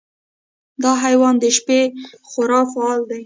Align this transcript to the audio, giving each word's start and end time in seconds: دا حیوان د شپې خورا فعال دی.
دا 0.83 0.91
حیوان 1.03 1.35
د 1.39 1.45
شپې 1.57 1.81
خورا 2.29 2.61
فعال 2.71 3.01
دی. 3.09 3.19